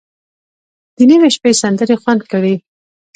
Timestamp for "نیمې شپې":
1.09-1.51